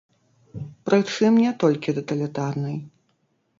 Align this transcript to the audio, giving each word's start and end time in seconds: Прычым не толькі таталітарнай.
Прычым 0.89 1.37
не 1.43 1.53
толькі 1.65 1.95
таталітарнай. 2.01 2.75